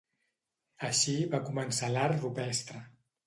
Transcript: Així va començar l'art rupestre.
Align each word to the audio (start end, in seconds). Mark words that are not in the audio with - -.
Així 0.87 1.13
va 1.35 1.41
començar 1.51 1.91
l'art 1.97 2.19
rupestre. 2.25 2.81